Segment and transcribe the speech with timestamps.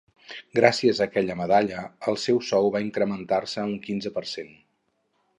[0.59, 4.49] Gràcies a aquesta medalla, el seu sou va incrementar-se un quinze per cent.